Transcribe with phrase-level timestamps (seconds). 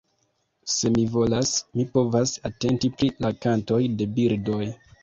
[0.75, 4.63] Se mi volas, mi povas atenti pri la kantoj de birdoj.